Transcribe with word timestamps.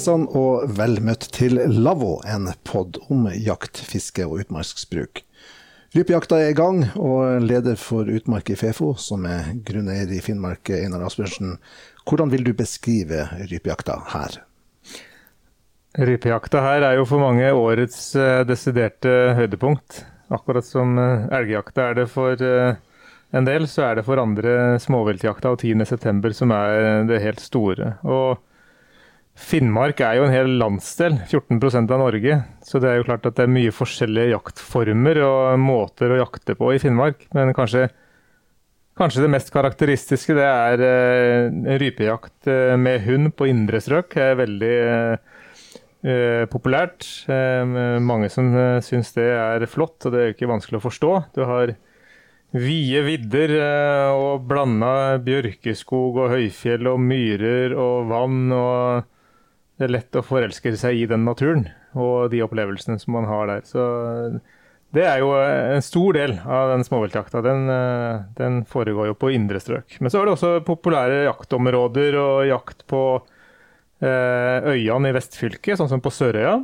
Hei 0.00 0.06
sann 0.06 0.22
og 0.32 0.70
vel 0.78 0.94
møtt 1.04 1.26
til 1.36 1.58
Lavvo, 1.60 2.22
en 2.24 2.46
pod 2.64 2.96
om 3.12 3.26
jakt, 3.36 3.76
fiske 3.84 4.24
og 4.24 4.38
utmarksbruk. 4.40 5.20
Rypejakta 5.92 6.38
er 6.40 6.54
i 6.54 6.56
gang, 6.56 6.78
og 6.96 7.44
leder 7.44 7.76
for 7.76 8.08
Utmark 8.08 8.48
i 8.48 8.56
Fefo, 8.56 8.94
som 8.96 9.28
er 9.28 9.52
grunneier 9.60 10.08
i 10.16 10.22
Finnmark, 10.24 10.72
Einar 10.72 11.04
Asbjørnsen. 11.04 11.58
Hvordan 12.08 12.32
vil 12.32 12.48
du 12.48 12.54
beskrive 12.56 13.26
rypejakta 13.52 14.00
her? 14.14 14.40
Rypejakta 16.00 16.64
her 16.64 16.88
er 16.88 16.96
jo 17.02 17.04
for 17.12 17.20
mange 17.20 17.52
årets 17.52 18.14
eh, 18.16 18.40
desiderte 18.48 19.34
høydepunkt. 19.36 20.06
Akkurat 20.32 20.64
som 20.64 20.96
eh, 20.96 21.28
elgjakta 21.42 21.90
er 21.90 22.00
det 22.00 22.12
for 22.16 22.40
eh, 22.40 22.78
en 23.36 23.52
del, 23.52 23.68
så 23.68 23.90
er 23.90 24.00
det 24.00 24.08
for 24.08 24.24
andre 24.24 24.78
småviltjakta 24.80 25.52
og 25.52 25.60
10.9 25.60 26.38
som 26.40 26.56
er 26.56 27.10
det 27.12 27.20
helt 27.20 27.50
store. 27.52 27.98
Og 28.00 28.40
Finnmark 29.40 30.02
er 30.04 30.18
jo 30.18 30.26
en 30.26 30.34
hel 30.34 30.52
landsdel, 30.60 31.16
14% 31.24 31.90
av 31.90 32.02
Norge. 32.02 32.36
Så 32.66 32.80
det 32.82 32.90
er 32.90 33.00
jo 33.00 33.06
klart 33.08 33.24
at 33.26 33.38
det 33.38 33.46
er 33.46 33.52
mye 33.54 33.72
forskjellige 33.74 34.34
jaktformer 34.34 35.20
og 35.24 35.58
måter 35.62 36.12
å 36.12 36.20
jakte 36.20 36.56
på 36.58 36.70
i 36.74 36.80
Finnmark. 36.82 37.24
Men 37.36 37.54
kanskje, 37.56 37.88
kanskje 39.00 39.24
det 39.24 39.32
mest 39.32 39.52
karakteristiske 39.54 40.36
det 40.36 40.46
er 40.46 40.84
eh, 40.86 41.76
rypejakt 41.80 42.50
eh, 42.52 42.76
med 42.78 43.06
hund 43.08 43.32
på 43.38 43.48
indre 43.50 43.80
strøk. 43.82 44.12
Det 44.14 44.26
er 44.28 44.40
veldig 44.42 44.74
eh, 44.86 46.42
populært. 46.52 47.08
Eh, 47.32 47.76
mange 48.04 48.28
som 48.32 48.50
eh, 48.54 48.80
syns 48.84 49.14
det 49.16 49.30
er 49.34 49.68
flott, 49.72 49.98
og 50.04 50.12
det 50.12 50.20
er 50.20 50.28
jo 50.28 50.36
ikke 50.36 50.52
vanskelig 50.52 50.82
å 50.82 50.88
forstå. 50.90 51.14
Du 51.38 51.46
har 51.48 51.74
vide 52.52 53.06
vidder 53.06 53.56
eh, 53.56 54.10
og 54.12 54.44
blanda 54.50 55.16
bjørkeskog 55.24 56.26
og 56.26 56.36
høyfjell 56.36 56.92
og 56.92 57.00
myrer 57.08 57.74
og 57.78 58.12
vann. 58.12 58.44
og 58.52 59.08
det 59.80 59.86
er 59.86 59.94
lett 59.94 60.16
å 60.18 60.20
forelske 60.20 60.74
seg 60.76 60.98
i 61.00 61.06
den 61.08 61.22
naturen 61.24 61.64
og 61.96 62.28
de 62.34 62.42
opplevelsene 62.44 63.00
som 63.00 63.14
man 63.16 63.24
har 63.24 63.46
der. 63.48 63.62
Så 63.64 63.80
det 64.92 65.06
er 65.08 65.22
jo 65.22 65.30
en 65.40 65.80
stor 65.86 66.18
del 66.18 66.34
av 66.44 66.74
den 66.74 66.84
småviltjakta. 66.84 67.40
Den, 67.46 67.64
eh, 67.72 68.26
den, 68.36 68.64
foregår 68.68 69.08
jo 69.08 69.16
på 69.16 69.30
indre 69.32 69.62
strøk. 69.62 69.96
Men 70.02 70.12
så 70.12 70.20
er 70.20 70.28
det 70.28 70.34
også 70.34 70.50
populære 70.66 71.22
jaktområder 71.30 72.18
og 72.20 72.42
jakt 72.50 72.84
på 72.90 73.04
eh, 74.04 74.68
øyene 74.68 75.08
i 75.08 75.16
vestfylket, 75.16 75.78
sånn 75.80 75.88
som 75.88 76.04
på 76.04 76.12
Sørøya. 76.12 76.58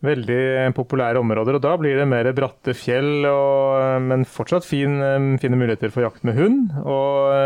Veldig 0.00 0.72
populære 0.78 1.20
områder. 1.20 1.58
og 1.58 1.64
Da 1.66 1.74
blir 1.76 2.00
det 2.00 2.08
mer 2.08 2.30
bratte 2.32 2.72
fjell, 2.72 3.26
og, 3.28 4.00
men 4.00 4.24
fortsatt 4.24 4.64
fin, 4.64 4.96
eh, 4.96 5.28
fine 5.42 5.60
muligheter 5.60 5.92
for 5.92 6.06
jakt 6.06 6.24
med 6.24 6.40
hund. 6.40 6.72
Og, 6.86 7.36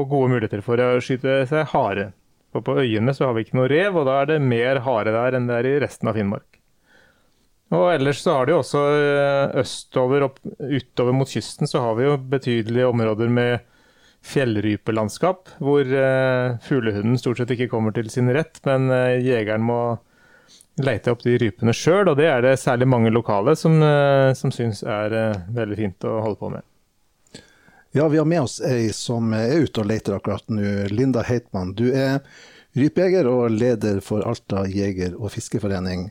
og 0.00 0.08
gode 0.14 0.32
muligheter 0.32 0.64
for 0.64 0.80
å 0.80 0.94
skyte 1.04 1.42
seg 1.50 1.68
hare. 1.74 2.12
For 2.50 2.66
på 2.66 2.78
øyene 2.82 3.14
så 3.14 3.28
har 3.28 3.36
vi 3.36 3.46
ikke 3.46 3.58
noe 3.60 3.70
rev, 3.70 4.00
og 4.00 4.08
da 4.08 4.20
er 4.22 4.32
det 4.32 4.40
mer 4.42 4.82
hare 4.86 5.14
der 5.14 5.38
enn 5.38 5.46
det 5.50 5.60
er 5.60 5.68
i 5.70 5.80
resten 5.84 6.10
av 6.10 6.18
Finnmark. 6.18 6.60
Og 7.70 7.86
ellers 7.92 8.24
så 8.24 8.34
har 8.34 8.48
de 8.48 8.56
også 8.56 8.80
eh, 8.98 9.58
østover 9.62 10.26
og 10.26 10.38
utover 10.58 11.14
mot 11.14 11.30
kysten 11.30 11.70
så 11.70 11.84
har 11.84 11.94
vi 11.98 12.08
jo 12.08 12.16
betydelige 12.32 12.88
områder 12.90 13.30
med 13.30 13.60
fjellrypelandskap, 14.26 15.48
hvor 15.64 15.80
uh, 15.80 16.58
fuglehunden 16.60 17.16
stort 17.16 17.40
sett 17.40 17.54
ikke 17.54 17.70
kommer 17.72 17.94
til 17.96 18.10
sin 18.12 18.28
rett, 18.36 18.58
men 18.68 18.90
uh, 18.92 19.16
jegeren 19.16 19.64
må 19.64 19.78
leite 20.84 21.14
opp 21.14 21.24
de 21.24 21.38
rypene 21.40 21.72
sjøl, 21.72 22.10
og 22.10 22.18
det 22.20 22.28
er 22.28 22.44
det 22.44 22.58
særlig 22.60 22.90
mange 22.92 23.12
lokale 23.14 23.56
som, 23.56 23.78
uh, 23.80 24.28
som 24.36 24.52
syns 24.52 24.82
er 24.84 25.16
veldig 25.56 25.78
fint 25.78 26.08
å 26.08 26.18
holde 26.20 26.40
på 26.42 26.52
med. 26.52 26.69
Ja, 27.92 28.08
vi 28.08 28.18
har 28.18 28.24
med 28.24 28.40
oss 28.40 28.60
ei 28.60 28.92
som 28.94 29.32
er 29.34 29.64
ute 29.64 29.82
og 29.82 29.88
leter 29.90 30.14
akkurat 30.14 30.46
nå. 30.46 30.62
Linda 30.94 31.24
Heitmann. 31.26 31.72
Du 31.74 31.88
er 31.90 32.20
rypejeger 32.78 33.26
og 33.26 33.50
leder 33.50 33.98
for 33.98 34.22
Alta 34.22 34.62
jeger- 34.70 35.16
og 35.18 35.32
fiskeforening. 35.34 36.04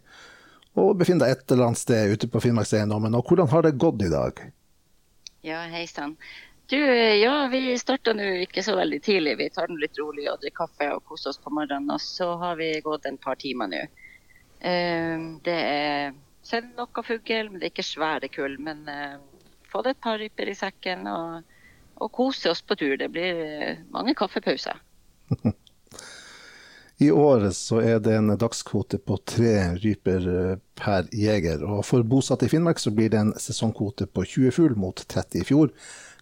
Og 0.76 0.98
befinner 1.00 1.24
deg 1.30 1.38
et 1.38 1.52
eller 1.54 1.70
annet 1.70 1.80
sted 1.80 2.12
ute 2.12 2.28
på 2.28 2.42
Finnmarkseiendommen. 2.44 3.16
Og 3.16 3.32
hvordan 3.32 3.48
har 3.48 3.64
det 3.64 3.78
gått 3.80 4.04
i 4.04 4.10
dag? 4.12 4.42
Ja, 5.48 5.62
hei 5.72 5.86
sann. 5.88 6.18
Du, 6.68 6.76
ja, 6.76 7.48
vi 7.48 7.62
starta 7.80 8.12
nå 8.14 8.28
ikke 8.44 8.64
så 8.66 8.76
veldig 8.76 9.00
tidlig. 9.06 9.38
Vi 9.40 9.48
tar 9.56 9.72
den 9.72 9.80
litt 9.80 9.96
rolig 10.02 10.26
og 10.28 10.42
drikker 10.42 10.66
kaffe 10.66 10.90
og 10.98 11.06
koser 11.08 11.32
oss 11.32 11.40
på 11.40 11.54
morgenen. 11.56 11.94
Og 11.96 12.04
så 12.04 12.28
har 12.44 12.58
vi 12.60 12.74
gått 12.84 13.08
en 13.08 13.18
par 13.24 13.40
timer 13.40 13.72
nå. 13.72 13.86
Ehm, 14.68 15.30
det 15.48 15.56
er 15.56 16.12
sett 16.44 16.68
noe 16.76 17.06
fugl, 17.08 17.54
men 17.54 17.64
det 17.64 17.70
er 17.70 17.74
ikke 17.74 17.88
svære 17.88 18.32
kull. 18.36 18.60
Men 18.60 18.84
ehm, 18.92 19.24
fått 19.72 19.88
et 19.94 20.04
par 20.04 20.20
ryper 20.20 20.52
i 20.52 20.58
sekken. 20.60 21.08
og 21.08 21.56
og 22.00 22.12
kose 22.16 22.52
oss 22.52 22.62
på 22.66 22.78
tur. 22.80 22.96
Det 22.98 23.10
blir 23.14 23.42
eh, 23.46 23.82
mange 23.94 24.16
kaffepauser. 24.18 24.80
I 27.02 27.12
år 27.12 27.50
så 27.56 27.80
er 27.80 28.00
det 28.04 28.18
en 28.18 28.34
dagskvote 28.36 28.98
på 29.00 29.16
tre 29.24 29.54
ryper 29.80 30.26
eh, 30.34 30.58
per 30.76 31.08
jeger. 31.16 31.64
Og 31.64 31.86
for 31.88 32.04
bosatte 32.04 32.50
i 32.50 32.52
Finnmark 32.52 32.82
så 32.84 32.92
blir 32.92 33.14
det 33.14 33.22
en 33.22 33.32
sesongkvote 33.40 34.10
på 34.12 34.26
20 34.28 34.52
fugl 34.58 34.76
mot 34.76 35.00
30 35.00 35.40
i 35.40 35.46
fjor. 35.48 35.72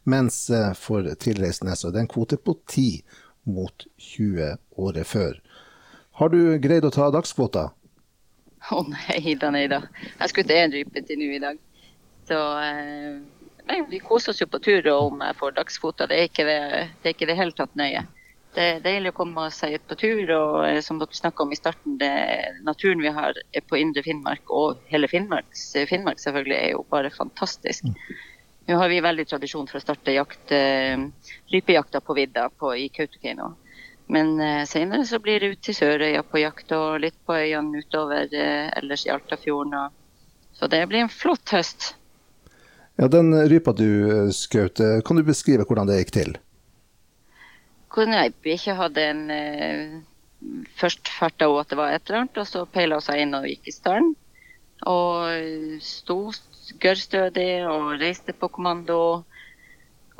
Mens 0.06 0.50
eh, 0.54 0.74
for 0.78 1.08
tilreisende 1.18 1.74
så 1.76 1.90
er 1.90 1.96
det 1.96 2.04
en 2.06 2.12
kvote 2.12 2.38
på 2.38 2.54
10 2.70 3.02
mot 3.50 3.88
20 3.98 4.54
året 4.78 5.10
før. 5.10 5.40
Har 6.22 6.30
du 6.30 6.40
greid 6.62 6.86
å 6.86 6.94
ta 6.94 7.10
dagskvota? 7.14 7.72
Å 8.68 8.78
oh, 8.78 8.86
nei 8.92 9.34
da, 9.40 9.50
nei 9.54 9.66
da. 9.72 9.82
Jeg 10.20 10.30
skulle 10.30 10.50
til 10.50 10.62
én 10.62 10.78
rype 10.78 11.04
til 11.06 11.20
nå 11.22 11.32
i 11.40 11.42
dag. 11.42 11.60
Så 12.30 12.38
eh, 12.62 13.18
Nei, 13.68 13.82
vi 13.90 14.00
koser 14.00 14.32
oss 14.32 14.42
jo 14.42 14.48
på 14.48 14.62
tur 14.64 14.86
om 14.94 15.20
jeg 15.24 15.36
får 15.40 15.58
dagsfoter. 15.58 16.08
Det 16.08 16.20
er 16.20 16.30
ikke 16.30 16.46
det, 16.48 16.62
det, 17.02 17.10
er 17.10 17.16
ikke 17.16 17.28
det 17.30 17.36
hele 17.40 17.56
tatt 17.56 17.76
nøye. 17.80 18.06
Det 18.56 18.64
er 18.64 18.80
deilig 18.82 19.12
å 19.12 19.18
komme 19.18 19.44
seg 19.54 19.76
ut 19.76 19.90
på 19.90 19.98
tur. 20.00 20.24
Og 20.38 20.56
eh, 20.70 20.80
som 20.86 21.02
dere 21.02 21.20
snakka 21.20 21.44
om 21.44 21.52
i 21.52 21.60
starten, 21.60 21.98
det, 22.00 22.14
naturen 22.68 23.04
vi 23.04 23.12
har 23.14 23.38
på 23.68 23.80
indre 23.82 24.06
Finnmark 24.06 24.50
og 24.54 24.82
hele 24.92 25.10
Finnmark, 25.12 25.52
Finnmark 25.90 26.24
selvfølgelig, 26.24 26.58
er 26.58 26.74
jo 26.78 26.88
bare 26.90 27.12
fantastisk. 27.14 27.92
Nå 28.68 28.76
har 28.82 28.90
vi 28.92 29.04
veldig 29.04 29.28
tradisjon 29.28 29.68
for 29.68 29.80
å 29.80 29.84
starte 29.84 30.16
jakt, 30.16 30.52
eh, 30.52 31.00
rypejakta 31.52 32.02
på 32.04 32.16
vidda 32.18 32.50
på, 32.50 32.74
i 32.76 32.90
Kautokeino. 32.92 33.54
Men 34.08 34.40
eh, 34.40 34.64
senere 34.66 35.06
så 35.06 35.20
blir 35.20 35.40
det 35.40 35.54
ut 35.54 35.62
til 35.64 35.76
Sørøya 35.76 36.24
på 36.24 36.40
jakt 36.40 36.72
og 36.76 37.02
litt 37.04 37.18
på 37.28 37.36
øyene 37.36 37.84
utover 37.84 38.32
eh, 38.32 38.68
ellers 38.80 39.06
i 39.08 39.12
Altafjorden. 39.12 39.96
Så 40.56 40.68
det 40.72 40.86
blir 40.88 41.04
en 41.04 41.12
flott 41.12 41.52
høst. 41.52 41.94
Ja, 42.98 43.08
Den 43.08 43.30
rypa 43.50 43.74
du 43.78 43.88
eh, 44.10 44.30
skjøt, 44.34 44.82
eh, 44.82 45.00
kan 45.06 45.20
du 45.20 45.26
beskrive 45.26 45.68
hvordan 45.70 45.90
det 45.90 46.00
gikk 46.02 46.14
til? 46.16 46.38
Kunne 47.94 48.24
jeg 48.24 48.34
ikke 48.58 48.78
hadde 48.78 49.04
en 49.14 49.26
eh, 49.34 49.98
Først 50.78 51.10
farta 51.10 51.48
hun 51.50 51.62
at 51.64 51.70
det 51.72 51.78
var 51.80 51.94
et 51.94 52.04
eller 52.06 52.24
annet, 52.24 52.38
og 52.38 52.46
så 52.46 52.62
peila 52.70 53.00
hun 53.00 53.06
seg 53.06 53.24
inn 53.24 53.34
og 53.34 53.48
gikk 53.50 53.70
i 53.70 53.74
stallen. 53.74 54.12
Og 54.86 55.82
sto 55.82 56.18
gørrstødig 56.84 57.66
og 57.66 57.96
reiste 57.98 58.36
på 58.38 58.50
kommando. 58.54 59.00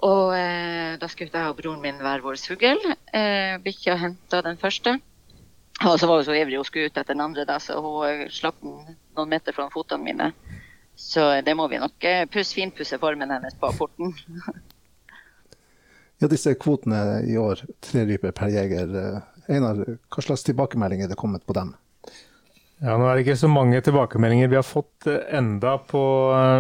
Og 0.06 0.34
eh, 0.34 0.98
da 0.98 1.10
skjøt 1.10 1.38
jeg 1.38 1.52
og 1.52 1.60
broren 1.60 1.84
min 1.84 2.02
hver 2.02 2.26
vår 2.26 2.42
fugl. 2.42 2.82
Eh, 3.14 3.58
Bikkja 3.62 3.98
henta 4.02 4.42
den 4.46 4.58
første. 4.62 4.98
Og 5.86 6.00
så 6.02 6.10
var 6.10 6.22
hun 6.22 6.26
så 6.26 6.38
ivrig 6.38 6.58
hun 6.58 6.66
skulle 6.66 6.90
ut 6.90 6.98
etter 6.98 7.14
den 7.14 7.22
andre, 7.22 7.46
da, 7.46 7.60
så 7.62 7.78
hun 7.82 8.26
slapp 8.34 8.58
den 8.66 8.98
noen 9.18 9.30
meter 9.30 9.54
fra 9.54 9.70
fotene 9.74 10.10
mine. 10.10 10.32
Så 10.98 11.42
det 11.46 11.54
må 11.54 11.68
vi 11.70 11.78
nok 11.78 12.04
eh, 12.10 12.26
puss, 12.26 12.56
finpusse 12.58 12.98
formen 12.98 13.30
hennes 13.30 13.54
på 13.62 13.70
porten. 13.78 14.16
ja, 16.20 16.28
disse 16.28 16.56
kvotene 16.58 17.22
i 17.30 17.36
år, 17.38 17.62
tre 17.86 18.02
ryper 18.10 18.34
per 18.34 18.50
jeger. 18.50 18.96
Eh, 18.98 19.20
Einar, 19.54 19.84
hva 19.86 20.24
slags 20.26 20.44
tilbakemeldinger 20.48 21.06
er 21.06 21.14
det 21.14 21.20
kommet 21.22 21.46
på 21.46 21.54
dem? 21.54 21.76
Ja, 22.82 22.96
Nå 22.98 23.06
er 23.06 23.14
det 23.14 23.28
ikke 23.28 23.38
så 23.38 23.50
mange 23.50 23.78
tilbakemeldinger 23.86 24.50
vi 24.50 24.58
har 24.58 24.66
fått 24.66 25.06
eh, 25.06 25.22
enda 25.38 25.76
på, 25.86 26.02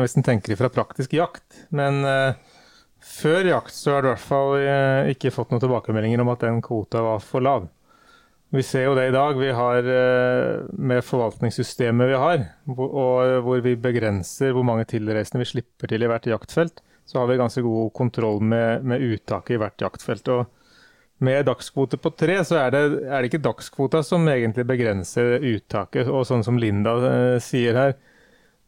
hvis 0.03 0.15
en 0.21 0.27
tenker 0.29 0.61
fra 0.61 0.69
praktisk 0.69 1.17
jakt. 1.17 1.65
Men 1.73 2.05
uh, 2.05 2.61
før 3.01 3.49
jakt 3.55 3.73
så 3.73 3.97
har 3.97 4.05
du 4.05 4.11
i 4.11 4.13
hvert 4.13 4.27
fall 4.29 5.11
ikke 5.15 5.33
fått 5.33 5.49
noen 5.49 5.65
tilbakemeldinger 5.65 6.21
om 6.21 6.29
at 6.33 6.45
den 6.45 6.61
kvota 6.65 7.01
var 7.09 7.25
for 7.25 7.41
lav. 7.41 7.65
Vi 8.49 8.63
ser 8.63 8.85
jo 8.85 8.95
det 8.95 9.09
i 9.09 9.15
dag. 9.15 9.39
Vi 9.39 9.49
har 9.51 9.87
eh, 9.91 10.67
med 10.71 11.03
forvaltningssystemet 11.03 12.07
vi 12.07 12.19
har, 12.21 12.45
og 12.71 13.41
hvor 13.43 13.63
vi 13.65 13.75
begrenser 13.75 14.53
hvor 14.55 14.63
mange 14.67 14.87
tilreisende 14.87 15.43
vi 15.43 15.49
slipper 15.49 15.91
til 15.91 16.05
i 16.05 16.07
hvert 16.07 16.29
jaktfelt, 16.31 16.79
så 17.07 17.19
har 17.19 17.27
vi 17.27 17.39
ganske 17.41 17.63
god 17.65 17.91
kontroll 17.95 18.39
med, 18.39 18.87
med 18.87 19.03
uttaket 19.03 19.57
i 19.57 19.59
hvert 19.59 19.83
jaktfelt. 19.83 20.31
Og 20.31 20.45
med 21.27 21.43
dagskvote 21.49 21.99
på 21.99 22.13
tre, 22.15 22.39
så 22.47 22.61
er 22.61 22.71
det, 22.71 22.83
er 23.09 23.19
det 23.19 23.33
ikke 23.33 23.43
dagskvota 23.49 24.03
som 24.05 24.27
egentlig 24.31 24.67
begrenser 24.69 25.41
uttaket. 25.41 26.07
Og 26.07 26.23
sånn 26.29 26.45
som 26.47 26.59
Linda 26.61 26.95
eh, 27.11 27.37
sier 27.43 27.75
her, 27.75 27.97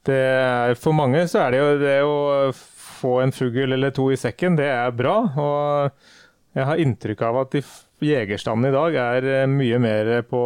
det 0.08 0.20
er, 0.20 0.76
for 0.80 0.96
mange 0.96 1.24
så 1.32 1.46
er 1.46 1.54
det 1.54 1.60
jo 1.60 1.74
det 1.80 2.00
å 2.04 2.20
få 2.56 3.20
en 3.24 3.32
fugl 3.36 3.76
eller 3.78 3.96
to 3.96 4.10
i 4.12 4.20
sekken, 4.20 4.60
det 4.60 4.68
er 4.74 4.92
bra. 4.96 5.22
og 5.40 6.58
jeg 6.58 6.66
har 6.66 6.82
inntrykk 6.82 7.22
av 7.28 7.44
at 7.44 7.56
jegerstanden 8.06 8.70
i 8.70 8.76
dag 8.76 8.98
er 9.02 9.28
eh, 9.28 9.50
mye 9.50 9.80
mer 9.82 10.12
på 10.28 10.42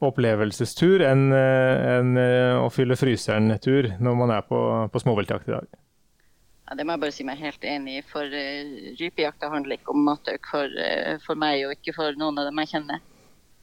opplevelsestur 0.00 1.04
enn 1.04 1.26
enn 1.34 2.14
eh, 2.16 2.56
å 2.56 2.70
fylle 2.72 2.96
fryseren-tur 2.96 3.94
når 4.00 4.16
man 4.16 4.32
er 4.36 4.46
på, 4.48 4.60
på 4.92 5.02
småviltjakt 5.02 5.50
i 5.50 5.54
dag. 5.58 5.68
Ja, 6.70 6.76
det 6.78 6.86
må 6.86 6.94
jeg 6.94 7.02
bare 7.02 7.14
si 7.16 7.26
meg 7.26 7.42
helt 7.42 7.64
enig 7.66 7.98
i. 7.98 8.02
For 8.06 8.24
uh, 8.30 8.74
rypejakta 9.00 9.50
handler 9.50 9.74
ikke 9.76 9.90
om 9.90 10.04
matøk 10.06 10.46
for, 10.52 10.70
uh, 10.70 11.16
for, 11.24 11.34
meg 11.34 11.64
og 11.66 11.74
ikke 11.74 11.96
for 11.96 12.14
noen 12.20 12.38
av 12.38 12.46
dem 12.46 12.62
jeg 12.62 12.70
kjenner. 12.76 13.00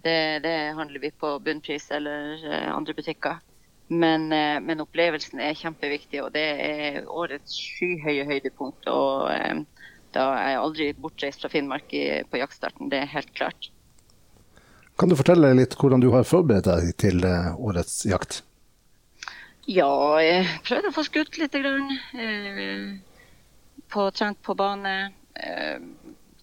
Det, 0.04 0.18
det 0.44 0.56
handler 0.76 1.02
vi 1.06 1.14
på 1.16 1.32
bunnpris 1.46 1.88
eller 1.96 2.36
uh, 2.44 2.74
andre 2.76 2.98
butikker. 2.98 3.40
Men, 3.88 4.32
eh, 4.32 4.60
men, 4.60 4.82
opplevelsen 4.84 5.40
er 5.40 5.56
kjempeviktig, 5.56 6.20
og 6.24 6.34
det 6.36 6.48
er 6.60 7.06
årets 7.08 7.56
skyhøye 7.56 8.26
høydepunkt. 8.28 8.88
Og 8.92 9.30
eh, 9.32 9.62
da 10.16 10.28
er 10.40 10.54
jeg 10.54 10.62
aldri 10.62 10.88
bortreist 10.98 11.44
fra 11.44 11.52
Finnmark 11.52 11.94
i, 11.96 12.06
på 12.30 12.40
jaktstarten, 12.42 12.92
det 12.92 13.04
er 13.04 13.12
helt 13.12 13.34
klart. 13.38 13.70
Kan 14.98 15.12
du 15.12 15.18
fortelle 15.18 15.54
litt 15.54 15.76
hvordan 15.78 16.02
du 16.02 16.10
har 16.16 16.26
forberedt 16.26 16.70
deg 16.70 16.94
til 16.98 17.26
eh, 17.28 17.52
årets 17.58 18.00
jakt? 18.10 18.42
Ja, 19.68 19.92
jeg 20.24 20.48
prøvde 20.66 20.90
å 20.90 20.96
få 20.96 21.04
skutt 21.06 21.38
litt. 21.38 21.54
Grann. 21.54 21.92
På, 23.92 24.08
trent 24.16 24.40
på 24.42 24.56
bane. 24.58 24.96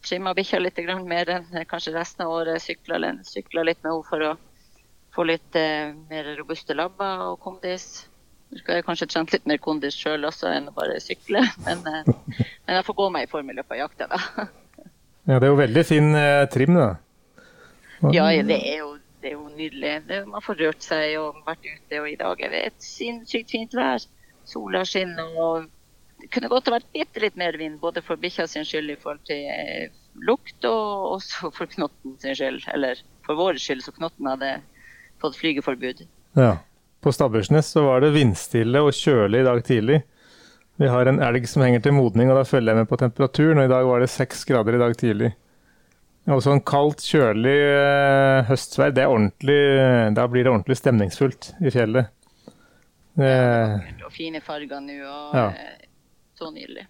Trimma 0.05 0.35
bikkja 0.37 0.61
litt 0.61 0.79
mer 1.09 1.31
enn 1.33 1.65
kanskje 1.67 1.95
resten 1.97 2.27
av 2.27 2.35
året. 2.35 2.63
Sykla, 2.63 3.01
litt 3.01 3.81
med 3.81 3.91
henne 3.91 4.05
for 4.05 4.27
å 4.29 4.35
få 5.15 5.25
litt 5.25 5.57
eh, 5.57 5.95
mer 6.11 6.35
robuste 6.39 6.77
labber 6.77 7.23
og 7.31 7.41
kondis. 7.41 8.05
Du 8.53 8.61
skal 8.61 8.79
jeg 8.79 8.87
kanskje 8.87 9.09
trene 9.11 9.33
litt 9.33 9.47
mer 9.51 9.61
kondis 9.63 9.97
sjøl 9.99 10.27
også 10.29 10.51
enn 10.53 10.69
å 10.71 10.75
bare 10.77 10.99
sykle, 11.03 11.43
men, 11.65 11.81
eh, 11.91 12.11
men, 12.37 12.77
jeg 12.77 12.87
får 12.87 12.99
gå 13.01 13.09
meg 13.15 13.27
i 13.27 13.31
form 13.31 13.51
i 13.51 13.57
løpet 13.57 13.77
av 13.77 13.83
jakta, 13.87 14.11
da. 14.13 14.49
Ja, 15.25 15.39
det 15.41 15.47
er 15.47 15.55
jo 15.55 15.57
veldig 15.57 15.83
fin 15.89 16.11
eh, 16.21 16.43
trim, 16.53 16.77
da. 16.77 16.89
Ja, 18.13 18.27
det 18.45 18.59
er 18.59 18.83
jo, 18.83 18.91
det 19.23 19.31
er 19.31 19.39
jo 19.39 19.47
nydelig. 19.49 19.95
Det, 20.05 20.19
man 20.29 20.45
får 20.45 20.59
rørt 20.61 20.85
seg 20.85 21.15
og 21.17 21.39
vært 21.47 21.65
ute, 21.65 22.01
og 22.03 22.11
i 22.11 22.19
dag 22.21 22.43
er 22.45 22.53
det 22.53 22.61
et 22.67 22.85
sinnssykt 22.85 23.55
fint 23.55 23.77
vær. 23.79 24.05
Sola 24.45 24.83
skinner 24.85 25.39
og 25.41 25.71
det 26.21 26.31
kunne 26.33 26.49
godt 26.53 26.71
vært 26.73 26.87
bitte 26.95 27.21
litt 27.21 27.35
mer 27.41 27.57
vind, 27.61 27.79
både 27.81 28.01
for 28.05 28.21
bikkja 28.21 28.47
sin 28.49 28.65
skyld 28.65 28.93
i 28.95 28.99
forhold 29.01 29.25
til 29.29 29.49
eh, 29.51 29.91
lukt, 30.29 30.57
og 30.65 31.19
også 31.19 31.51
for 31.57 31.69
knotten 31.73 32.15
sin 32.23 32.37
skyld. 32.37 32.63
Eller 32.73 33.01
for 33.27 33.37
vår 33.37 33.59
skyld, 33.61 33.83
så 33.85 33.93
knotten 33.97 34.31
hadde 34.31 34.55
fått 35.21 35.37
flygeforbud. 35.41 36.05
Ja. 36.39 36.55
På 37.05 37.13
Stabbursnes 37.13 37.69
så 37.69 37.83
var 37.85 38.01
det 38.01 38.15
vindstille 38.15 38.81
og 38.81 38.95
kjølig 38.97 39.43
i 39.43 39.45
dag 39.45 39.59
tidlig. 39.67 39.99
Vi 40.81 40.89
har 40.89 41.05
en 41.07 41.21
elg 41.23 41.45
som 41.47 41.61
henger 41.61 41.83
til 41.85 41.93
modning, 41.93 42.31
og 42.33 42.39
da 42.41 42.45
følger 42.49 42.73
jeg 42.73 42.81
med 42.81 42.89
på 42.89 42.99
temperaturen. 43.03 43.61
Og 43.61 43.67
i 43.69 43.73
dag 43.75 43.85
var 43.91 44.01
det 44.01 44.09
seks 44.09 44.47
grader 44.49 44.79
i 44.79 44.81
dag 44.81 44.97
tidlig. 44.97 45.29
Og 46.33 46.41
sånn 46.41 46.63
kaldt, 46.65 47.05
kjølig 47.05 47.59
eh, 47.61 48.47
høstvær, 48.49 48.95
det 48.97 49.05
er 49.05 49.13
ordentlig 49.13 49.59
Da 50.17 50.25
blir 50.33 50.47
det 50.47 50.55
ordentlig 50.55 50.79
stemningsfullt 50.81 51.51
i 51.61 51.75
fjellet. 51.75 52.09
Eh, 53.21 53.77
og 54.01 54.17
fine 54.17 54.41
farger 54.43 54.81
nå, 54.81 54.97
og 55.05 55.37
ja. 55.37 55.47
Eh, 55.53 55.85
så 56.41 56.49
nydelig. 56.57 56.89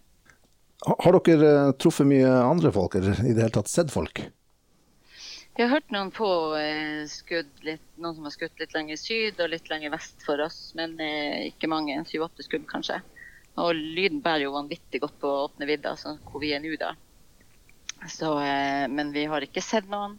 Har 0.87 1.19
dere 1.27 1.51
eh, 1.51 1.75
truffet 1.83 2.07
mye 2.07 2.31
andre 2.39 2.71
folk, 2.73 2.95
eller 3.03 3.19
i 3.27 3.35
det 3.35 3.49
hele 3.49 3.57
tatt 3.59 3.73
sett 3.73 3.91
folk? 3.91 4.23
Vi 5.55 5.63
har 5.63 5.71
hørt 5.71 5.93
noen 5.95 6.11
få 6.11 6.29
eh, 6.59 7.05
skudd, 7.07 7.51
litt, 7.63 7.83
noen 8.03 8.17
som 8.17 8.27
har 8.27 8.33
skutt 8.35 8.59
litt 8.59 8.73
lenger 8.75 8.99
syd 8.99 9.39
og 9.39 9.53
litt 9.53 9.69
lenger 9.71 9.93
vest 9.93 10.25
for 10.27 10.43
oss, 10.43 10.73
men 10.75 10.97
eh, 10.99 11.53
ikke 11.53 11.71
mange. 11.71 12.01
Syv-åtte 12.11 12.43
skudd, 12.43 12.65
kanskje. 12.71 12.99
Og 13.63 13.71
lyden 13.79 14.19
bærer 14.25 14.49
jo 14.49 14.57
vanvittig 14.57 14.99
godt 15.05 15.15
på 15.23 15.31
åpne 15.45 15.69
vidda, 15.71 15.95
altså 15.95 16.17
hvor 16.27 16.43
vi 16.43 16.51
er 16.57 16.63
nå, 16.65 16.75
da. 16.81 16.91
Så, 18.11 18.33
eh, 18.43 18.89
men 18.91 19.15
vi 19.15 19.29
har 19.31 19.47
ikke 19.47 19.63
sett 19.63 19.87
noen. 19.93 20.19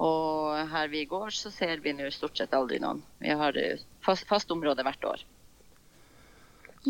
Og 0.00 0.56
her 0.72 0.88
vi 0.90 1.04
går, 1.12 1.28
så 1.36 1.52
ser 1.52 1.84
vi 1.84 1.92
nå 1.92 2.08
stort 2.10 2.40
sett 2.40 2.56
aldri 2.56 2.80
noen. 2.82 3.04
Vi 3.20 3.36
har 3.36 3.60
fast, 4.02 4.24
fast 4.32 4.50
område 4.50 4.82
hvert 4.82 5.10
år. 5.12 5.28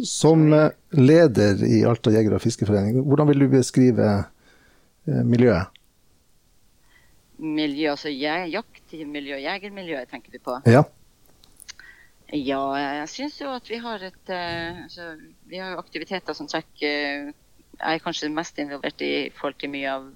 Som 0.06 0.46
leder 0.94 1.58
i 1.66 1.82
Alta 1.86 2.14
jeger- 2.14 2.38
og 2.38 2.42
fiskeforening, 2.42 3.02
hvordan 3.02 3.28
vil 3.34 3.44
du 3.44 3.50
beskrive 3.58 4.14
miljøet? 5.04 5.73
Miljø, 7.44 7.90
altså 7.92 8.10
jaktmiljø, 8.10 9.38
jegermiljøet 9.44 10.10
tenker 10.10 10.34
vi 10.34 10.40
på? 10.42 10.58
Ja. 10.70 10.84
Ja, 12.34 12.60
jeg 12.80 13.08
syns 13.12 13.36
jo 13.38 13.50
at 13.52 13.68
vi 13.70 13.78
har 13.78 14.02
et 14.02 14.30
uh, 14.32 14.84
altså, 14.86 15.10
Vi 15.46 15.58
har 15.60 15.74
jo 15.74 15.82
aktiviteter 15.82 16.34
som 16.34 16.48
trekker 16.50 17.28
Jeg 17.28 17.30
er 17.78 18.02
kanskje 18.02 18.32
mest 18.32 18.58
involvert 18.58 19.04
i 19.04 19.30
forhold 19.36 19.58
til 19.60 19.70
mye 19.70 19.92
av 19.92 20.08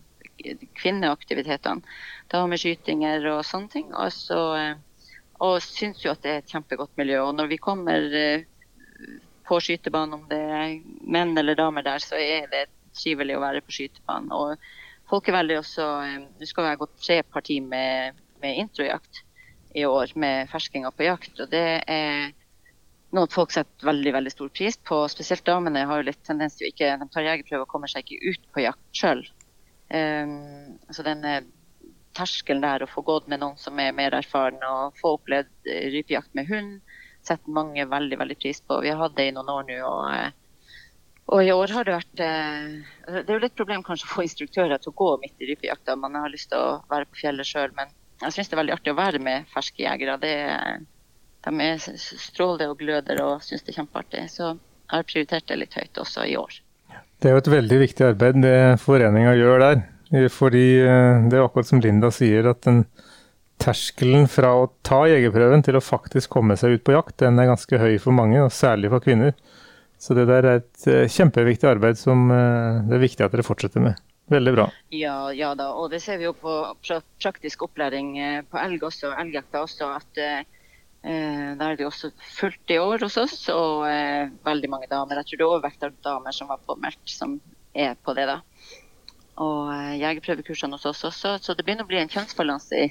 kvinneaktivitetene. 0.79 1.83
Dameskytinger 2.31 3.25
og 3.33 3.41
sånne 3.47 3.73
ting. 3.73 3.89
Og, 3.91 4.13
så, 4.15 4.39
uh, 4.55 5.17
og 5.43 5.59
syns 5.63 6.05
jo 6.05 6.13
at 6.15 6.23
det 6.23 6.33
er 6.33 6.43
et 6.43 6.53
kjempegodt 6.53 6.95
miljø. 6.99 7.21
Og 7.27 7.35
når 7.35 7.51
vi 7.51 7.59
kommer 7.63 8.07
på 9.49 9.59
skytebanen, 9.65 10.15
om 10.15 10.27
det 10.31 10.39
er 10.39 10.77
menn 11.03 11.35
eller 11.39 11.59
damer 11.59 11.87
der, 11.87 12.03
så 12.05 12.19
er 12.21 12.47
det 12.53 12.69
trivelig 12.95 13.37
å 13.37 13.43
være 13.43 13.65
på 13.67 13.75
skytebanen. 13.75 14.31
Og 14.35 14.57
Folkeveldet 15.09 15.63
også 15.63 15.87
eh, 16.05 16.19
Nå 16.39 16.49
skal 16.49 16.71
være 16.71 16.81
gått 16.83 16.99
tre 17.01 17.23
parti 17.25 17.59
med, 17.65 18.19
med 18.43 18.61
introjakt 18.65 19.23
i 19.77 19.85
år, 19.85 20.13
med 20.17 20.49
ferskinger 20.53 20.93
på 20.97 21.07
jakt. 21.07 21.35
og 21.41 21.51
det 21.53 21.67
er 21.87 22.31
noe 23.17 23.29
folk 23.33 23.53
setter 23.55 23.89
veldig 23.89 24.13
veldig 24.19 24.33
stor 24.33 24.49
pris 24.53 24.77
på. 24.91 25.01
Spesielt 25.13 25.47
damene 25.49 25.87
har 25.89 26.01
jo 26.01 26.09
litt 26.11 26.21
tendens 26.27 26.59
til 26.59 26.69
å 26.69 26.73
ikke 26.73 26.97
De 27.01 27.09
tar 27.13 27.27
jegerprøve 27.27 27.65
og 27.65 27.71
kommer 27.71 27.91
seg 27.91 28.05
ikke 28.05 28.33
ut 28.33 28.49
på 28.53 28.65
jakt 28.67 29.01
sjøl. 29.01 29.23
Um, 29.89 29.95
ehm, 29.97 30.75
så 30.93 31.05
denne 31.07 31.39
terskelen 32.19 32.65
der 32.65 32.85
å 32.85 32.91
få 32.91 33.05
gått 33.07 33.29
med 33.31 33.41
noen 33.41 33.57
som 33.61 33.79
er 33.81 33.95
mer 33.97 34.17
erfaren 34.19 34.61
og 34.67 34.97
få 35.01 35.15
opplevd 35.17 35.71
eh, 35.71 35.89
rypejakt 35.95 36.35
med 36.37 36.49
hund, 36.51 36.75
setter 37.25 37.55
mange 37.55 37.87
veldig 37.89 38.19
veldig 38.21 38.37
pris 38.41 38.61
på. 38.61 38.81
Vi 38.85 38.93
har 38.93 39.01
hatt 39.01 39.17
det 39.17 39.31
i 39.31 39.35
noen 39.37 39.53
år 39.55 39.69
nå. 39.69 39.79
og 39.87 40.13
eh, 40.13 40.33
og 41.29 41.45
i 41.45 41.53
år 41.53 41.73
har 41.77 41.85
det 41.85 41.97
vært 41.97 42.21
eh, 42.25 42.69
Det 43.09 43.25
er 43.27 43.35
jo 43.37 43.43
litt 43.43 43.57
problem 43.59 43.83
kanskje 43.85 44.09
å 44.09 44.13
få 44.15 44.25
instruktører 44.25 44.81
til 44.81 44.93
å 44.93 44.99
gå 44.99 45.09
midt 45.23 45.43
i 45.45 45.51
rypejakta. 45.51 45.97
Man 46.01 46.17
har 46.17 46.33
lyst 46.33 46.51
til 46.53 46.61
å 46.61 46.79
være 46.89 47.09
på 47.11 47.21
fjellet 47.23 47.49
sjøl, 47.49 47.75
men 47.77 47.93
jeg 48.23 48.35
syns 48.35 48.49
det 48.49 48.57
er 48.57 48.63
veldig 48.63 48.77
artig 48.79 48.95
å 48.95 48.99
være 48.99 49.21
med 49.23 49.51
ferske 49.53 49.85
jegere. 49.85 50.17
Det, 50.23 50.33
de 51.47 51.67
er 51.67 51.85
stråler 51.99 52.73
og 52.73 52.81
gløder 52.81 53.21
og 53.27 53.45
syns 53.45 53.67
det 53.67 53.75
er 53.75 53.83
kjempeartig. 53.83 54.25
Så 54.33 54.47
jeg 54.49 54.95
har 54.95 55.07
prioritert 55.11 55.51
det 55.51 55.61
litt 55.61 55.77
høyt 55.77 56.01
også 56.01 56.25
i 56.27 56.39
år. 56.41 56.59
Det 57.19 57.29
er 57.29 57.37
jo 57.37 57.43
et 57.43 57.53
veldig 57.53 57.79
viktig 57.83 58.09
arbeid 58.09 58.41
det 58.43 58.59
foreninga 58.81 59.37
gjør 59.37 59.65
der. 59.67 59.85
Fordi 60.33 60.67
eh, 60.81 61.29
det 61.29 61.37
er 61.37 61.45
akkurat 61.45 61.69
som 61.69 61.85
Linda 61.85 62.09
sier, 62.15 62.49
at 62.49 62.65
den 62.65 62.87
terskelen 63.61 64.29
fra 64.31 64.55
å 64.55 64.69
ta 64.87 65.03
jegerprøven 65.11 65.65
til 65.67 65.77
å 65.77 65.85
faktisk 65.85 66.31
komme 66.33 66.57
seg 66.57 66.79
ut 66.79 66.85
på 66.87 66.95
jakt, 66.95 67.19
den 67.21 67.41
er 67.43 67.51
ganske 67.51 67.81
høy 67.81 67.99
for 68.01 68.17
mange, 68.17 68.41
og 68.41 68.55
særlig 68.55 68.93
for 68.95 69.05
kvinner. 69.05 69.35
Så 69.99 70.15
det 70.15 70.29
der 70.31 70.47
er 70.47 70.61
et 70.61 70.87
eh, 70.87 71.09
kjempeviktig 71.11 71.69
arbeid 71.69 71.99
som 71.99 72.29
eh, 72.31 72.85
det 72.87 72.99
er 72.99 73.03
viktig 73.03 73.27
at 73.27 73.35
dere 73.35 73.47
fortsetter 73.47 73.83
med. 73.83 73.99
Veldig 74.29 74.53
bra. 74.55 74.67
Ja, 74.93 75.17
ja 75.33 75.55
da, 75.57 75.71
og 75.81 75.89
det 75.91 76.03
ser 76.05 76.21
vi 76.21 76.29
jo 76.29 76.35
på 76.37 76.55
praktisk 76.85 77.65
opplæring 77.65 78.13
eh, 78.21 78.41
på 78.45 78.61
elg 78.61 78.85
også, 78.91 79.15
elgjakta 79.23 79.65
også, 79.65 79.89
at 79.97 80.21
eh, 80.23 80.43
der 81.03 81.65
er 81.65 81.79
det 81.79 81.87
også 81.87 82.11
fullt 82.37 82.75
i 82.75 82.79
år 82.83 83.07
hos 83.07 83.17
oss, 83.21 83.39
og 83.55 83.87
eh, 83.89 84.29
veldig 84.45 84.71
mange 84.71 84.91
damer. 84.91 85.23
Jeg 85.23 85.31
tror 85.31 85.41
det 85.41 85.47
er 85.47 85.55
overvekt 85.55 85.87
av 85.87 85.97
damer 86.05 86.37
som 86.37 86.51
var 86.53 86.61
påmeldt, 86.69 87.03
som 87.09 87.39
er 87.75 87.97
på 88.05 88.15
det, 88.19 88.27
da. 88.29 88.41
Og 89.39 89.71
eh, 89.73 89.97
jegerprøvekursene 90.03 90.77
hos 90.77 90.87
oss 90.91 91.05
også. 91.09 91.37
Så 91.41 91.57
det 91.57 91.65
begynner 91.65 91.87
å 91.87 91.91
bli 91.91 92.01
en 92.03 92.13
kjønnsbalanse, 92.13 92.85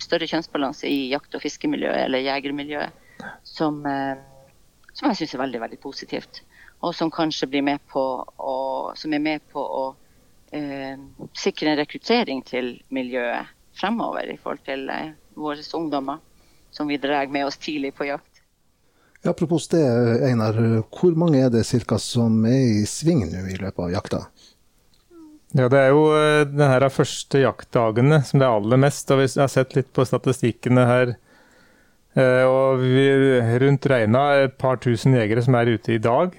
større 0.00 0.30
kjønnsbalanse 0.30 0.88
i 0.88 1.08
jakt- 1.12 1.34
og 1.36 1.44
fiskemiljøet, 1.44 2.04
eller 2.06 2.24
jegermiljøet, 2.24 3.04
som, 3.46 3.82
eh, 3.86 4.16
som 4.98 5.08
jeg 5.08 5.22
syns 5.22 5.36
er 5.36 5.44
veldig, 5.46 5.60
veldig 5.62 5.80
positivt 5.82 6.42
og 6.80 6.94
som 6.94 7.10
kanskje 7.10 7.48
blir 7.50 7.64
med 7.66 7.82
på 7.90 8.02
å, 8.22 8.56
som 8.96 9.14
er 9.14 9.22
med 9.22 9.42
på 9.52 9.62
å 9.62 9.84
eh, 10.54 10.98
sikre 11.36 11.72
en 11.72 11.80
rekruttering 11.80 12.42
til 12.46 12.76
miljøet 12.94 13.50
fremover 13.78 14.30
i 14.30 14.38
forhold 14.38 14.64
til 14.66 14.86
eh, 14.92 15.10
våre 15.38 15.64
ungdommer, 15.74 16.22
som 16.70 16.90
vi 16.90 17.00
drar 17.02 17.30
med 17.32 17.48
oss 17.48 17.58
tidlig 17.58 17.94
på 17.98 18.08
jakt. 18.10 18.42
Ja, 19.24 19.32
apropos 19.32 19.66
det, 19.68 19.82
Einar. 20.28 20.54
Hvor 20.94 21.16
mange 21.18 21.40
er 21.42 21.50
det 21.50 21.64
cirka 21.66 21.98
som 21.98 22.44
er 22.46 22.60
i 22.78 22.84
sving 22.86 23.24
nå 23.26 23.48
i 23.50 23.58
løpet 23.58 23.82
av 23.88 23.94
jakta? 23.96 24.22
Ja, 25.56 25.66
Det 25.66 25.80
er 25.80 25.88
jo 25.90 26.04
denne 26.52 26.76
de 26.84 26.90
første 26.92 27.40
jaktdagene 27.40 28.20
som 28.28 28.38
det 28.38 28.46
er 28.46 28.54
aller 28.60 28.78
mest. 28.78 29.10
og 29.10 29.24
Vi 29.24 29.26
har 29.40 29.50
sett 29.50 29.74
litt 29.74 29.90
på 29.96 30.06
statistikkene 30.06 30.84
her. 30.86 31.16
Eh, 32.18 32.44
og 32.48 32.80
vi, 32.82 33.06
rundt 33.62 33.86
regna 33.90 34.22
et 34.42 34.56
par 34.58 34.80
tusen 34.82 35.14
jegere 35.14 35.44
som 35.44 35.54
er 35.58 35.70
ute 35.76 35.94
i 35.94 36.02
dag. 36.02 36.34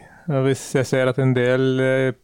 Hvis 0.45 0.65
jeg 0.75 0.87
ser 0.89 1.09
at 1.09 1.19
en 1.21 1.31
del 1.37 1.83
eh, 1.83 2.17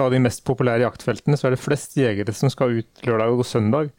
av 0.00 0.10
de 0.12 0.20
mest 0.22 0.42
populære 0.46 0.84
jaktfeltene, 0.84 1.38
så 1.38 1.48
er 1.48 1.54
det 1.54 1.62
flest 1.62 1.94
jegere 1.98 2.34
som 2.34 2.50
skal 2.52 2.80
ut 2.80 3.04
lørdag 3.06 3.36
og 3.36 3.46
søndag. 3.46 3.92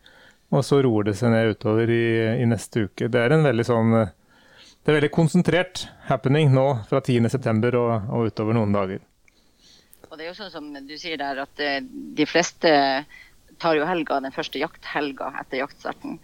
Og 0.51 0.65
så 0.67 0.81
roer 0.83 1.07
det 1.07 1.15
seg 1.19 1.31
ned 1.31 1.53
utover 1.53 1.87
i, 1.87 2.03
i 2.43 2.49
neste 2.49 2.89
uke. 2.89 3.07
Det 3.07 3.21
er 3.21 3.37
en 3.37 3.47
veldig 3.47 3.67
sånn 3.67 3.95
eh, 4.01 4.11
det 4.81 4.89
er 4.89 4.97
veldig 4.97 5.13
konsentrert 5.13 5.83
happening 6.07 6.49
nå 6.55 6.65
fra 6.89 7.03
10.9. 7.05 7.69
Og, 7.77 7.89
og 8.09 8.31
utover 8.31 8.57
noen 8.57 8.73
dager. 8.73 9.03
Og 10.09 10.15
det 10.17 10.25
er 10.25 10.31
jo 10.31 10.39
sånn 10.39 10.51
som 10.51 10.71
du 10.73 10.95
sier 10.97 11.21
der, 11.21 11.43
at 11.45 11.61
de 12.17 12.25
fleste 12.25 12.71
tar 13.61 13.77
jo 13.77 13.85
helga, 13.85 14.17
den 14.25 14.33
første 14.33 14.57
jakthelga 14.57 15.29
etter 15.43 15.61
jaktstarten. 15.61 16.17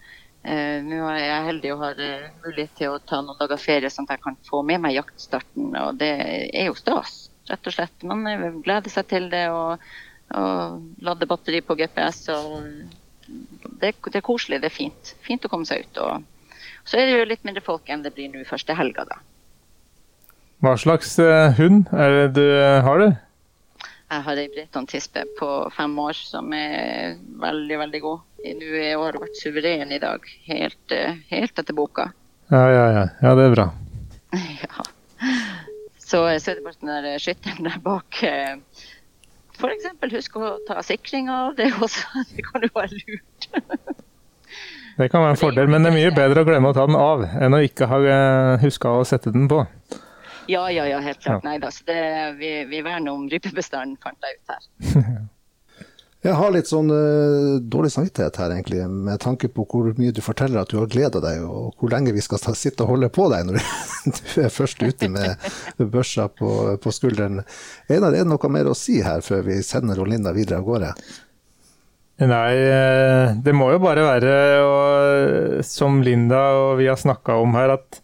Uh, 0.45 0.79
nå 0.85 1.01
er 1.11 1.19
jeg 1.19 1.47
heldig 1.49 1.71
og 1.73 1.81
har 1.83 1.97
uh, 1.99 2.27
mulighet 2.45 2.75
til 2.79 2.93
å 2.93 2.99
ta 3.03 3.19
noen 3.23 3.39
dager 3.39 3.59
ferie, 3.59 3.89
sånn 3.91 4.07
at 4.07 4.15
jeg 4.15 4.23
kan 4.23 4.37
få 4.47 4.61
med 4.67 4.83
meg 4.83 4.95
jaktstarten. 4.95 5.73
Og 5.81 5.97
det 5.99 6.11
er 6.51 6.69
jo 6.69 6.77
stas, 6.77 7.27
rett 7.49 7.67
og 7.67 7.75
slett. 7.75 8.07
Man 8.07 8.23
gleder 8.63 8.93
seg 8.93 9.09
til 9.11 9.27
det 9.33 9.47
og, 9.51 9.83
og 10.37 11.03
lader 11.03 11.29
batteri 11.29 11.63
på 11.65 11.75
GPS 11.79 12.27
og 12.35 12.55
det, 13.27 13.91
det, 13.97 14.15
er 14.15 14.23
koselig, 14.23 14.61
det 14.63 14.71
er 14.71 14.77
fint. 14.77 15.13
Fint 15.25 15.43
å 15.43 15.51
komme 15.51 15.67
seg 15.67 15.83
ut. 15.83 16.03
Og 16.05 16.59
så 16.87 17.01
er 17.01 17.09
det 17.09 17.17
jo 17.17 17.29
litt 17.33 17.43
mindre 17.47 17.65
folk 17.65 17.89
enn 17.91 18.05
det 18.05 18.13
blir 18.15 18.31
nå 18.31 18.45
første 18.47 18.77
helga, 18.77 19.03
da. 19.09 19.19
Hva 20.63 20.73
slags 20.79 21.17
hund 21.59 21.91
er 21.93 22.15
det 22.15 22.27
du 22.39 22.45
har? 22.87 23.03
det? 23.03 23.11
Jeg 24.07 24.23
har 24.23 24.39
ei 24.39 24.47
Breton 24.47 24.85
tispe 24.87 25.25
på 25.35 25.47
fem 25.75 25.97
år 25.99 26.15
som 26.15 26.53
er 26.55 27.17
veldig, 27.43 27.79
veldig 27.81 27.99
god. 28.05 28.21
Nå 28.39 28.69
i 28.79 28.93
år 28.95 29.17
vært 29.19 29.39
suveren 29.39 29.91
i 29.91 29.99
dag. 29.99 30.23
Helt, 30.47 30.93
uh, 30.95 31.17
helt 31.27 31.59
etter 31.59 31.75
boka. 31.75 32.05
Ja, 32.47 32.61
ja, 32.71 32.85
ja. 32.95 33.03
Ja, 33.25 33.33
det 33.35 33.49
er 33.49 33.55
bra. 33.57 33.65
ja. 34.63 34.85
Så, 35.99 36.21
så, 36.39 36.53
er 36.53 36.55
det 36.55 36.63
bare 36.63 36.79
den 36.79 36.93
der 36.93 37.19
skytteren 37.19 37.67
der 37.67 37.83
bak. 37.83 38.21
F.eks. 39.57 39.89
husk 40.15 40.39
å 40.39 40.55
ta 40.69 40.79
sikringa. 40.87 41.41
Det, 41.57 41.67
det 42.31 42.47
kan 42.47 42.63
jo 42.63 42.71
være 42.77 43.01
lurt. 43.01 43.51
det 45.01 45.11
kan 45.11 45.25
være 45.25 45.35
en 45.35 45.41
fordel, 45.43 45.67
men 45.67 45.83
det 45.83 45.91
er 45.91 45.99
mye 45.99 46.15
bedre 46.15 46.45
å 46.45 46.47
glemme 46.47 46.71
å 46.71 46.77
ta 46.79 46.87
den 46.87 46.95
av 46.95 47.27
enn 47.27 47.59
å 47.59 47.63
ikke 47.65 47.91
ha 47.91 47.99
huska 48.63 48.95
å 49.01 49.03
sette 49.09 49.35
den 49.35 49.51
på. 49.51 49.65
Ja, 50.47 50.67
ja, 50.71 50.85
ja, 50.87 50.99
helt 51.03 51.19
klart. 51.23 51.43
Ja. 51.43 51.49
Nei 51.49 51.57
da. 51.63 51.71
Så 51.73 51.87
det, 51.87 52.01
vi, 52.39 52.51
vi 52.69 52.83
verner 52.85 53.15
om 53.15 53.25
rypebestanden, 53.31 53.97
fant 54.03 54.23
jeg 54.23 54.39
ut 54.39 54.55
her. 54.55 55.17
Jeg 56.25 56.33
har 56.33 56.49
litt 56.51 56.67
sånn 56.67 56.89
uh, 56.89 57.59
dårlig 57.61 57.91
samvittighet 57.93 58.39
her, 58.41 58.51
egentlig, 58.55 58.79
med 58.89 59.19
tanke 59.21 59.47
på 59.53 59.63
hvor 59.69 59.91
mye 59.99 60.11
du 60.11 60.19
forteller 60.25 60.63
at 60.63 60.71
du 60.73 60.79
har 60.79 60.89
gleda 60.91 61.21
deg, 61.23 61.43
og 61.45 61.77
hvor 61.77 61.93
lenge 61.93 62.11
vi 62.15 62.23
skal 62.25 62.41
sitte 62.57 62.83
og 62.83 62.95
holde 62.95 63.09
på 63.13 63.27
deg 63.31 63.45
når 63.47 63.59
du 63.61 64.41
er 64.43 64.51
først 64.51 64.81
ute 64.81 65.11
med 65.13 65.37
børsa 65.93 66.25
på, 66.33 66.49
på 66.81 66.93
skulderen. 66.95 67.43
Einar, 67.85 68.17
er 68.17 68.25
det 68.25 68.31
noe 68.33 68.51
mer 68.51 68.71
å 68.71 68.75
si 68.75 68.97
her 69.05 69.21
før 69.23 69.45
vi 69.45 69.61
sender 69.63 70.01
Linda 70.09 70.33
videre 70.35 70.59
av 70.59 70.67
gårde? 70.67 70.91
Nei, 72.25 72.53
eh, 72.65 73.37
det 73.45 73.53
må 73.53 73.69
jo 73.75 73.79
bare 73.85 74.07
være, 74.09 74.35
og, 74.65 75.63
som 75.69 76.01
Linda 76.01 76.41
og 76.57 76.79
vi 76.81 76.89
har 76.89 76.97
snakka 76.97 77.37
om 77.43 77.53
her, 77.55 77.77
at 77.77 78.01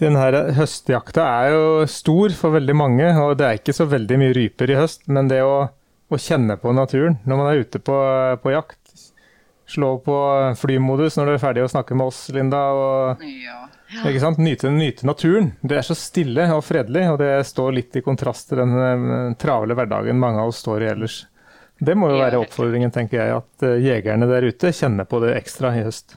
denne 0.00 0.42
høstjakta 0.56 1.24
er 1.42 1.54
jo 1.54 1.86
stor 1.90 2.34
for 2.38 2.56
veldig 2.56 2.76
mange, 2.76 3.08
og 3.20 3.36
det 3.40 3.46
er 3.46 3.60
ikke 3.60 3.76
så 3.76 3.88
veldig 3.88 4.18
mye 4.20 4.34
ryper 4.36 4.72
i 4.72 4.78
høst. 4.78 5.06
Men 5.12 5.30
det 5.30 5.42
å, 5.46 5.68
å 6.08 6.20
kjenne 6.20 6.58
på 6.60 6.74
naturen 6.76 7.18
når 7.28 7.40
man 7.40 7.50
er 7.50 7.64
ute 7.64 7.82
på, 7.82 7.96
på, 8.42 8.54
jakt 8.56 8.76
Slå 9.68 9.98
på 10.00 10.14
flymodus 10.56 11.18
når 11.18 11.26
du 11.26 11.30
er 11.34 11.40
ferdig 11.42 11.60
å 11.60 11.68
snakke 11.68 11.92
med 11.92 12.08
oss, 12.08 12.22
Linda. 12.32 12.62
og 12.72 13.20
ja. 13.20 13.66
Ikke 14.00 14.22
sant? 14.22 14.40
Nyte, 14.40 14.70
nyte, 14.72 15.04
naturen. 15.04 15.50
Det 15.60 15.76
er 15.76 15.84
så 15.84 15.92
stille 15.92 16.46
og 16.54 16.62
fredelig, 16.64 17.02
og 17.12 17.18
det 17.20 17.34
står 17.44 17.74
litt 17.76 17.98
i 18.00 18.02
kontrast 18.04 18.48
til 18.48 18.62
den 18.62 18.72
eh, 18.80 19.34
travle 19.36 19.76
hverdagen 19.76 20.16
mange 20.16 20.40
av 20.40 20.54
oss 20.54 20.62
står 20.64 20.86
i 20.86 20.88
ellers. 20.94 21.18
Det 21.84 21.94
må 22.00 22.08
jo 22.08 22.16
være 22.16 22.40
oppfordringen, 22.40 22.92
tenker 22.96 23.20
jeg, 23.20 23.42
at 23.42 23.68
eh, 23.68 23.76
jegerne 23.84 24.30
der 24.30 24.48
ute 24.48 24.72
kjenner 24.72 25.04
på 25.08 25.20
det 25.26 25.34
ekstra 25.36 25.74
i 25.76 25.84
høst. 25.84 26.16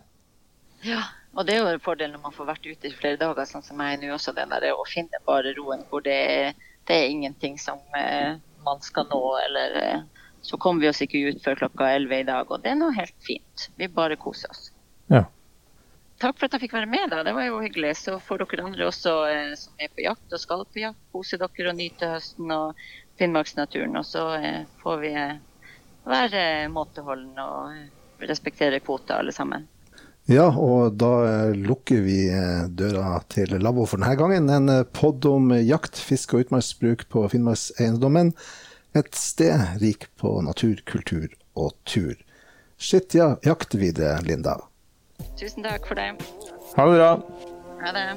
Ja, 0.87 1.03
og 1.31 1.47
det 1.47 1.55
er 1.55 1.61
jo 1.61 1.71
en 1.71 1.83
fordel 1.83 2.11
når 2.11 2.23
man 2.25 2.35
får 2.35 2.49
vært 2.49 2.65
ute 2.67 2.89
i 2.89 2.95
flere 2.95 3.19
dager, 3.19 3.47
sånn 3.47 3.63
som 3.63 3.79
jeg 3.79 4.01
nå 4.01 4.11
også. 4.15 4.33
Den 4.35 4.51
der, 4.51 4.67
å 4.75 4.87
finne 4.89 5.21
bare 5.27 5.53
roen 5.55 5.85
hvor 5.89 6.03
det 6.03 6.17
er, 6.17 6.57
det 6.89 6.97
er 6.97 7.11
ingenting 7.11 7.55
som 7.61 7.79
eh, 7.97 8.35
man 8.65 8.83
skal 8.83 9.07
nå. 9.11 9.21
Eller 9.45 9.77
eh, 9.79 10.25
så 10.43 10.59
kommer 10.59 10.83
vi 10.83 10.89
oss 10.91 11.01
ikke 11.05 11.21
ut 11.29 11.43
før 11.43 11.61
klokka 11.63 11.87
11 11.95 12.17
i 12.17 12.27
dag, 12.27 12.51
og 12.51 12.63
det 12.63 12.73
er 12.73 12.81
nå 12.81 12.89
helt 12.97 13.15
fint. 13.23 13.69
Vi 13.79 13.87
bare 13.87 14.19
koser 14.19 14.51
oss. 14.51 14.67
Ja. 15.11 15.23
Takk 16.21 16.37
for 16.37 16.45
at 16.45 16.57
jeg 16.57 16.67
fikk 16.67 16.75
være 16.75 16.89
med, 16.91 17.07
da. 17.09 17.23
Det 17.25 17.33
var 17.33 17.47
jo 17.47 17.61
hyggelig. 17.63 17.95
Så 18.03 18.19
får 18.21 18.43
dere 18.43 18.67
andre 18.67 18.89
også 18.91 19.15
eh, 19.31 19.53
som 19.57 19.79
er 19.81 19.93
på 19.95 20.03
jakt 20.05 20.35
og 20.35 20.43
skal 20.43 20.67
på 20.67 20.83
jakt, 20.83 20.99
kose 21.15 21.39
dere 21.41 21.71
og 21.71 21.79
nyte 21.79 22.11
høsten 22.11 22.51
og 22.53 22.83
Finnmarksnaturen. 23.21 23.95
Og 23.97 24.05
så 24.05 24.27
eh, 24.35 24.61
får 24.83 25.01
vi 25.01 25.15
eh, 25.15 25.39
være 26.05 26.43
måteholdne 26.75 27.47
og 27.55 27.77
eh, 27.77 28.27
respektere 28.29 28.83
kvoter 28.83 29.21
alle 29.21 29.33
sammen. 29.33 29.70
Ja, 30.31 30.47
og 30.55 30.95
da 30.95 31.11
eh, 31.27 31.53
lukker 31.59 32.05
vi 32.05 32.29
eh, 32.31 32.63
døra 32.71 33.17
til 33.31 33.51
lavvo 33.59 33.83
for 33.89 33.99
denne 33.99 34.15
gangen. 34.15 34.47
En 34.47 34.71
podd 34.87 35.19
pod 35.21 35.27
om 35.27 35.51
jakt, 35.59 35.99
fiske 35.99 36.37
og 36.37 36.45
utmarksbruk 36.45 37.03
på 37.11 37.25
Finnmarkseiendommen. 37.33 38.31
Et 38.95 39.11
sted 39.15 39.81
rik 39.83 40.07
på 40.21 40.37
natur, 40.45 40.79
kultur 40.87 41.27
og 41.59 41.75
tur. 41.83 42.15
Skitt 42.81 43.15
ja, 43.19 43.33
jakt 43.43 43.75
videre, 43.75 44.21
Linda. 44.23 44.55
Tusen 45.39 45.67
takk 45.67 45.85
for 45.89 45.99
det. 45.99 46.13
Ha 46.77 46.87
det 46.87 47.01
bra. 47.01 47.11
Ha 47.83 47.97
det. 47.97 48.07